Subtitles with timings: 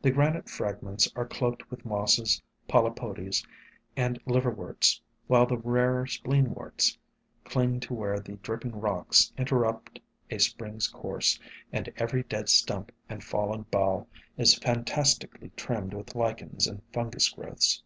[0.00, 3.46] The granite fragments are cloaked with Mosses, Polypodies,
[3.98, 6.96] and Liverworts, while the rarer Spleen worts
[7.44, 10.00] cling to where the dripping rocks interrupt
[10.30, 11.38] a spring's course,
[11.70, 14.74] and every dead stump and fallen bough SOME HUMBLE ORCHIDS 153 is
[15.34, 17.82] fantastically trimmed with Lichens and fungus growths.